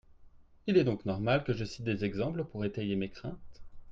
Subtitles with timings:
[0.65, 3.61] Il est donc normal que je cite des exemples pour étayer mes craintes.